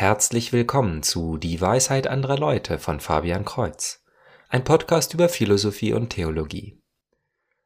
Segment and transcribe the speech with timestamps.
[0.00, 4.02] herzlich willkommen zu Die Weisheit anderer Leute von Fabian Kreuz,
[4.48, 6.80] ein Podcast über Philosophie und Theologie.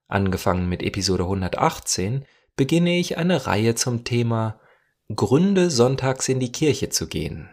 [0.08, 2.24] Angefangen mit Episode 118
[2.56, 4.58] beginne ich eine Reihe zum Thema
[5.14, 7.50] Gründe, sonntags in die Kirche zu gehen.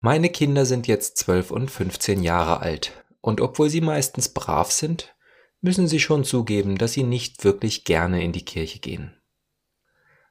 [0.00, 2.92] Meine Kinder sind jetzt 12 und 15 Jahre alt
[3.26, 5.16] und obwohl sie meistens brav sind,
[5.60, 9.20] müssen sie schon zugeben, dass sie nicht wirklich gerne in die Kirche gehen.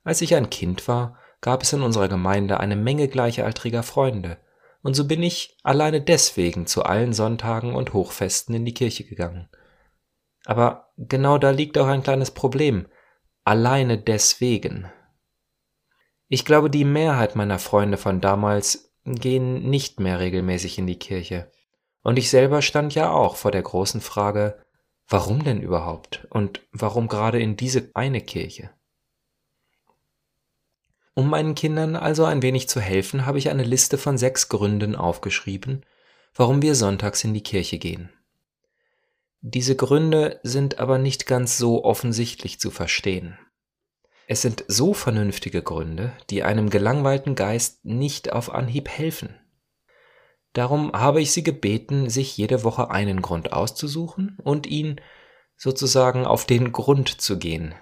[0.06, 4.38] Als ich ein Kind war, gab es in unserer Gemeinde eine Menge gleichaltriger Freunde,
[4.82, 9.50] und so bin ich alleine deswegen zu allen Sonntagen und Hochfesten in die Kirche gegangen.
[10.46, 12.88] Aber genau da liegt auch ein kleines Problem.
[13.44, 14.90] Alleine deswegen.
[16.30, 21.52] Ich glaube, die Mehrheit meiner Freunde von damals gehen nicht mehr regelmäßig in die Kirche.
[22.05, 24.59] Und ich selber stand ja auch vor der großen Frage,
[25.08, 28.70] warum denn überhaupt und warum gerade in diese eine Kirche?
[31.15, 34.96] Um meinen Kindern also ein wenig zu helfen, habe ich eine Liste von sechs Gründen
[34.96, 35.84] aufgeschrieben,
[36.35, 38.13] warum wir sonntags in die Kirche gehen.
[39.41, 43.35] Diese Gründe sind aber nicht ganz so offensichtlich zu verstehen.
[44.27, 49.34] Es sind so vernünftige Gründe, die einem gelangweilten Geist nicht auf Anhieb helfen.
[50.56, 55.02] Darum habe ich sie gebeten, sich jede Woche einen Grund auszusuchen und ihn
[55.58, 57.76] sozusagen auf den Grund zu gehen,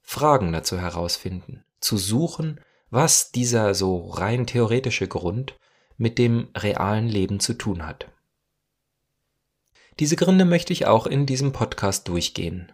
[0.00, 5.56] Fragen dazu herausfinden, zu suchen, was dieser so rein theoretische Grund
[5.96, 8.08] mit dem realen Leben zu tun hat.
[10.00, 12.72] Diese Gründe möchte ich auch in diesem Podcast durchgehen.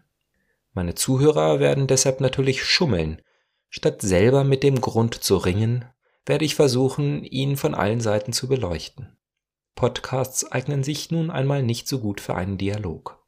[0.72, 3.20] Meine Zuhörer werden deshalb natürlich schummeln,
[3.68, 5.84] statt selber mit dem Grund zu ringen,
[6.26, 9.16] werde ich versuchen, ihn von allen Seiten zu beleuchten.
[9.74, 13.18] Podcasts eignen sich nun einmal nicht so gut für einen Dialog.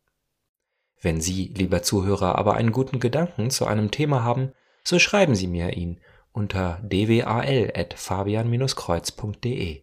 [1.00, 4.52] Wenn Sie, lieber Zuhörer, aber einen guten Gedanken zu einem Thema haben,
[4.84, 6.00] so schreiben Sie mir ihn
[6.32, 9.82] unter dwal.fabian-kreuz.de.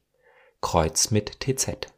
[0.61, 1.93] Kreuz mit TZ.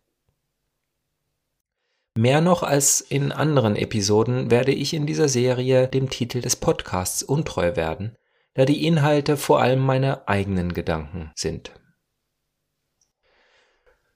[2.16, 7.24] Mehr noch als in anderen Episoden werde ich in dieser Serie dem Titel des Podcasts
[7.24, 8.18] untreu werden,
[8.54, 11.72] da die Inhalte vor allem meine eigenen Gedanken sind.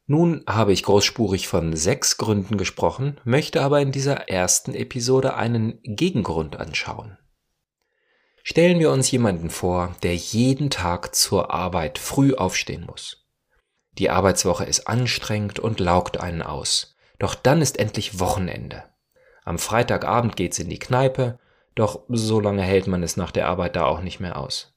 [0.07, 5.79] Nun habe ich großspurig von sechs Gründen gesprochen, möchte aber in dieser ersten Episode einen
[5.81, 7.17] Gegengrund anschauen.
[8.43, 13.25] Stellen wir uns jemanden vor, der jeden Tag zur Arbeit früh aufstehen muss.
[13.93, 16.95] Die Arbeitswoche ist anstrengend und laugt einen aus.
[17.17, 18.83] Doch dann ist endlich Wochenende.
[19.43, 21.39] Am Freitagabend geht's in die Kneipe,
[21.75, 24.73] doch so lange hält man es nach der Arbeit da auch nicht mehr aus.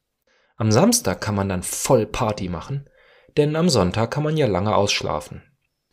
[0.56, 2.90] Am Samstag kann man dann voll Party machen,
[3.36, 5.42] denn am Sonntag kann man ja lange ausschlafen.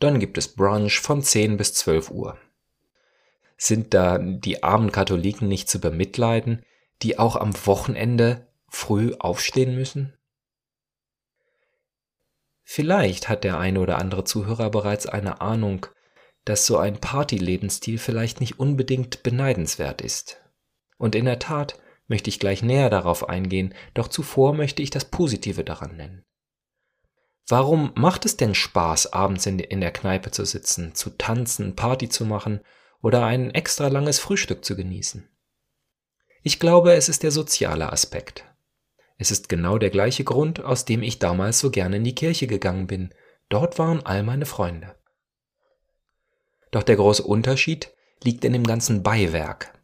[0.00, 2.36] Dann gibt es Brunch von 10 bis 12 Uhr.
[3.56, 6.62] Sind da die armen Katholiken nicht zu bemitleiden,
[7.02, 10.12] die auch am Wochenende früh aufstehen müssen?
[12.64, 15.86] Vielleicht hat der eine oder andere Zuhörer bereits eine Ahnung,
[16.44, 20.42] dass so ein Party-Lebensstil vielleicht nicht unbedingt beneidenswert ist.
[20.98, 25.06] Und in der Tat möchte ich gleich näher darauf eingehen, doch zuvor möchte ich das
[25.06, 26.24] Positive daran nennen.
[27.48, 32.24] Warum macht es denn Spaß, abends in, der Kneipe zu sitzen, zu tanzen, Party zu
[32.24, 32.60] machen
[33.02, 35.28] oder ein extra langes Frühstück zu genießen?
[36.42, 38.44] Ich glaube, es ist der soziale Aspekt.
[39.16, 42.46] Es ist genau der gleiche Grund, aus dem ich damals so gerne in die Kirche
[42.46, 43.14] gegangen bin.
[43.48, 44.96] Dort waren all meine Freunde.
[46.72, 49.75] Doch der große Unterschied liegt in dem ganzen Beiwerk.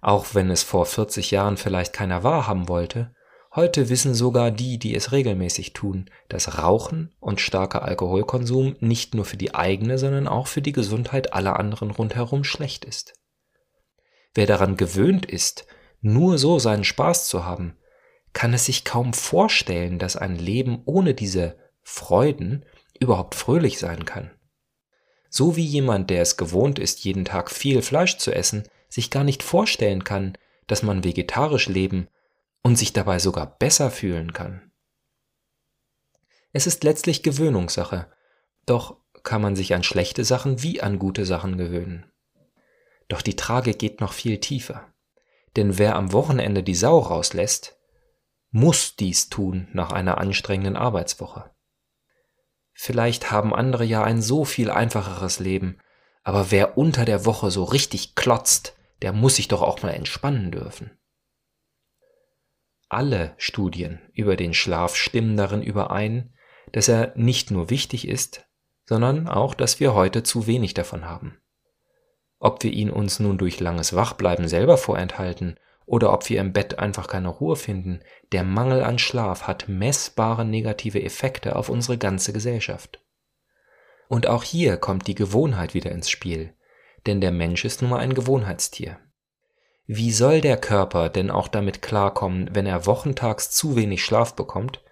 [0.00, 3.14] Auch wenn es vor 40 Jahren vielleicht keiner wahrhaben wollte,
[3.54, 9.24] Heute wissen sogar die, die es regelmäßig tun, dass Rauchen und starker Alkoholkonsum nicht nur
[9.24, 13.14] für die eigene, sondern auch für die Gesundheit aller anderen rundherum schlecht ist.
[14.34, 15.66] Wer daran gewöhnt ist,
[16.00, 17.76] nur so seinen Spaß zu haben,
[18.34, 22.66] kann es sich kaum vorstellen, dass ein Leben ohne diese Freuden
[23.00, 24.30] überhaupt fröhlich sein kann.
[25.30, 28.68] So wie jemand, der es gewohnt ist, jeden Tag viel Fleisch zu essen,
[28.98, 30.36] sich gar nicht vorstellen kann,
[30.66, 32.08] dass man vegetarisch leben
[32.62, 34.72] und sich dabei sogar besser fühlen kann.
[36.52, 38.10] Es ist letztlich Gewöhnungssache,
[38.66, 42.10] doch kann man sich an schlechte Sachen wie an gute Sachen gewöhnen.
[43.06, 44.92] Doch die Tragik geht noch viel tiefer.
[45.54, 47.78] Denn wer am Wochenende die Sau rauslässt,
[48.50, 51.52] muss dies tun nach einer anstrengenden Arbeitswoche.
[52.72, 55.78] Vielleicht haben andere ja ein so viel einfacheres Leben,
[56.24, 60.50] aber wer unter der Woche so richtig klotzt, der muss sich doch auch mal entspannen
[60.50, 60.98] dürfen.
[62.88, 66.34] Alle Studien über den Schlaf stimmen darin überein,
[66.72, 68.46] dass er nicht nur wichtig ist,
[68.86, 71.38] sondern auch, dass wir heute zu wenig davon haben.
[72.38, 76.78] Ob wir ihn uns nun durch langes Wachbleiben selber vorenthalten oder ob wir im Bett
[76.78, 78.00] einfach keine Ruhe finden,
[78.32, 83.02] der Mangel an Schlaf hat messbare negative Effekte auf unsere ganze Gesellschaft.
[84.08, 86.54] Und auch hier kommt die Gewohnheit wieder ins Spiel,
[87.06, 88.98] denn der Mensch ist nun mal ein Gewohnheitstier.
[89.86, 94.82] Wie soll der Körper denn auch damit klarkommen, wenn er wochentags zu wenig Schlaf bekommt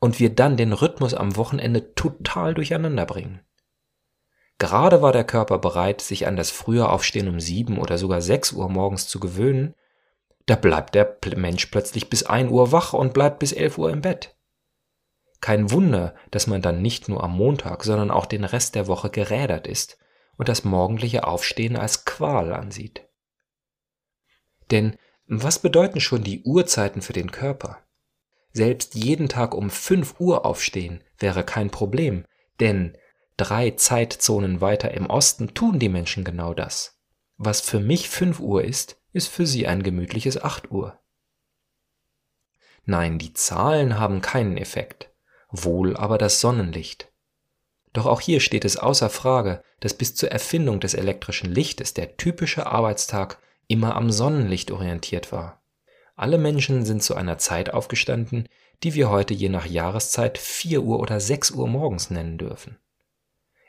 [0.00, 3.40] und wir dann den Rhythmus am Wochenende total durcheinander bringen?
[4.58, 8.52] Gerade war der Körper bereit, sich an das frühe Aufstehen um sieben oder sogar sechs
[8.52, 9.74] Uhr morgens zu gewöhnen,
[10.46, 14.00] da bleibt der Mensch plötzlich bis ein Uhr wach und bleibt bis elf Uhr im
[14.00, 14.36] Bett.
[15.40, 19.10] Kein Wunder, dass man dann nicht nur am Montag, sondern auch den Rest der Woche
[19.10, 19.96] gerädert ist
[20.40, 23.06] und das morgendliche Aufstehen als Qual ansieht.
[24.70, 24.96] Denn
[25.26, 27.84] was bedeuten schon die Uhrzeiten für den Körper?
[28.50, 32.24] Selbst jeden Tag um 5 Uhr aufstehen wäre kein Problem,
[32.58, 32.96] denn
[33.36, 36.98] drei Zeitzonen weiter im Osten tun die Menschen genau das.
[37.36, 40.98] Was für mich 5 Uhr ist, ist für sie ein gemütliches 8 Uhr.
[42.86, 45.12] Nein, die Zahlen haben keinen Effekt,
[45.50, 47.09] wohl aber das Sonnenlicht.
[47.92, 52.16] Doch auch hier steht es außer Frage, dass bis zur Erfindung des elektrischen Lichtes der
[52.16, 55.62] typische Arbeitstag immer am Sonnenlicht orientiert war.
[56.16, 58.48] Alle Menschen sind zu einer Zeit aufgestanden,
[58.82, 62.78] die wir heute je nach Jahreszeit 4 Uhr oder 6 Uhr morgens nennen dürfen.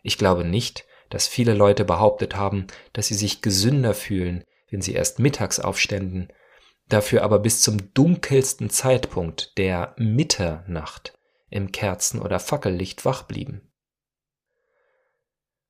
[0.03, 4.93] Ich glaube nicht, dass viele Leute behauptet haben, dass sie sich gesünder fühlen, wenn sie
[4.93, 6.29] erst mittags aufständen,
[6.87, 11.13] dafür aber bis zum dunkelsten Zeitpunkt der Mitternacht
[11.49, 13.70] im Kerzen- oder Fackellicht wach blieben.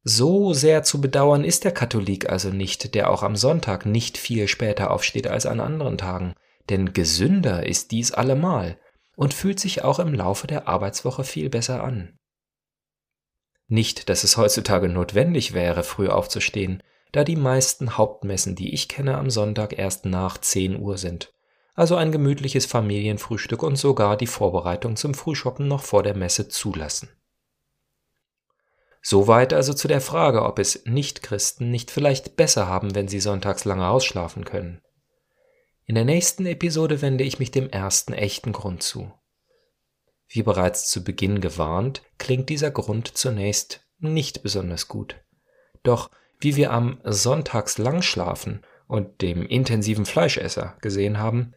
[0.03, 4.48] So sehr zu bedauern ist der Katholik also nicht, der auch am Sonntag nicht viel
[4.48, 6.33] später aufsteht als an anderen Tagen,
[6.69, 8.80] denn gesünder ist dies allemal
[9.15, 12.18] und fühlt sich auch im Laufe der Arbeitswoche viel besser an.
[13.68, 16.81] Nicht, dass es heutzutage notwendig wäre, früh aufzustehen,
[17.12, 21.31] da die meisten Hauptmessen, die ich kenne, am Sonntag erst nach 10 Uhr sind.
[21.74, 27.09] Also ein gemütliches Familienfrühstück und sogar die Vorbereitung zum Frühschoppen noch vor der Messe zulassen.
[29.01, 33.65] Soweit also zu der Frage, ob es Nichtchristen nicht vielleicht besser haben, wenn sie sonntags
[33.65, 34.81] lange ausschlafen können.
[35.86, 39.12] In der nächsten Episode wende ich mich dem ersten echten Grund zu.
[40.27, 45.15] Wie bereits zu Beginn gewarnt, klingt dieser Grund zunächst nicht besonders gut.
[45.83, 46.09] Doch
[46.39, 51.53] wie wir am Sonntagslangschlafen und dem intensiven Fleischesser gesehen haben,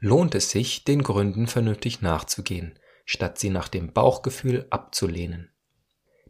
[0.00, 5.50] lohnt es sich, den Gründen vernünftig nachzugehen, statt sie nach dem Bauchgefühl abzulehnen.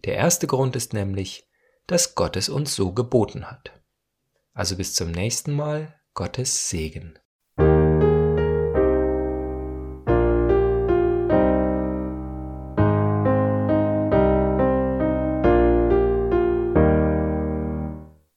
[0.05, 1.49] Der erste Grund ist nämlich,
[1.87, 3.83] dass Gott es uns so geboten hat.
[4.53, 7.19] Also bis zum nächsten Mal, Gottes Segen.